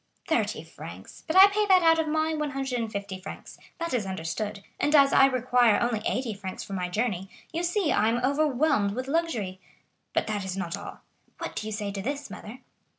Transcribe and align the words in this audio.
"Thirty 0.27 0.63
francs; 0.63 1.23
but 1.27 1.35
I 1.35 1.45
pay 1.45 1.67
that 1.67 1.83
out 1.83 1.99
of 1.99 2.07
my 2.07 2.33
150 2.33 3.19
francs,—that 3.19 3.93
is 3.93 4.07
understood,—and 4.07 4.95
as 4.95 5.13
I 5.13 5.27
require 5.27 5.79
only 5.79 6.01
eighty 6.07 6.33
francs 6.33 6.63
for 6.63 6.73
my 6.73 6.89
journey, 6.89 7.29
you 7.53 7.61
see 7.61 7.91
I 7.91 8.09
am 8.09 8.17
overwhelmed 8.17 8.95
with 8.95 9.07
luxury. 9.07 9.59
But 10.13 10.25
that 10.25 10.43
is 10.43 10.57
not 10.57 10.75
all. 10.75 11.01
What 11.37 11.55
do 11.55 11.67
you 11.67 11.71
say 11.71 11.91
to 11.91 12.01
this, 12.01 12.31
mother?" 12.31 12.61